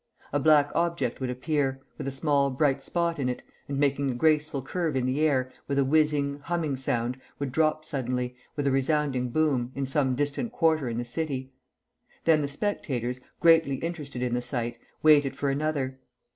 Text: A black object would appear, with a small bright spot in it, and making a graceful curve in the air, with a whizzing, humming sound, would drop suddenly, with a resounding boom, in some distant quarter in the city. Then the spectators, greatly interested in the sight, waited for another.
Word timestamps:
A 0.33 0.39
black 0.39 0.71
object 0.73 1.19
would 1.21 1.29
appear, 1.29 1.79
with 1.99 2.07
a 2.07 2.09
small 2.09 2.49
bright 2.49 2.81
spot 2.81 3.19
in 3.19 3.29
it, 3.29 3.43
and 3.67 3.77
making 3.77 4.09
a 4.09 4.15
graceful 4.15 4.63
curve 4.63 4.95
in 4.95 5.05
the 5.05 5.21
air, 5.21 5.53
with 5.67 5.77
a 5.77 5.85
whizzing, 5.85 6.39
humming 6.39 6.75
sound, 6.75 7.21
would 7.37 7.51
drop 7.51 7.85
suddenly, 7.85 8.35
with 8.55 8.65
a 8.65 8.71
resounding 8.71 9.29
boom, 9.29 9.71
in 9.75 9.85
some 9.85 10.15
distant 10.15 10.51
quarter 10.51 10.89
in 10.89 10.97
the 10.97 11.05
city. 11.05 11.51
Then 12.23 12.41
the 12.41 12.47
spectators, 12.47 13.19
greatly 13.41 13.75
interested 13.75 14.23
in 14.23 14.33
the 14.33 14.41
sight, 14.41 14.79
waited 15.03 15.35
for 15.35 15.51
another. 15.51 15.99